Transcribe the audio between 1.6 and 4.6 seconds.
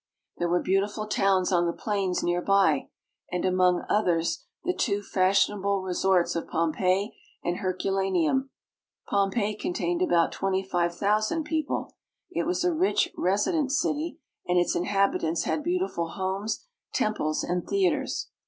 the plains near by, and, among others,